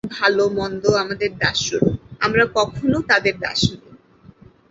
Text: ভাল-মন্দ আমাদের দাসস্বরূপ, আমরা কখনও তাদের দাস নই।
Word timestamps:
ভাল-মন্দ 0.13 0.83
আমাদের 0.95 1.29
দাসস্বরূপ, 1.37 1.95
আমরা 2.19 2.43
কখনও 2.55 2.99
তাদের 3.01 3.35
দাস 3.39 3.61
নই। 3.71 3.91